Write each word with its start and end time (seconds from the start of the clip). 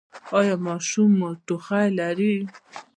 ایا 0.37 0.55
ماشوم 0.65 1.09
مو 1.19 1.29
ټوخی 1.45 1.87
لري؟ 1.97 2.35